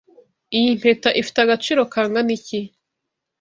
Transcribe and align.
Iyi 0.57 0.69
mpeta 0.79 1.09
ifite 1.21 1.37
agaciro 1.41 1.81
kangana 1.93 2.31
iki? 2.37 2.59